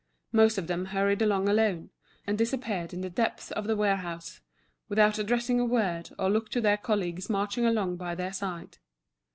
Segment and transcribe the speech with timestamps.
[0.31, 1.91] Most of them hurried along alone,
[2.25, 4.41] and disappeared in the depths of the warehouse,
[4.89, 8.79] without addressing a word or look to their colleagues marching along by their side.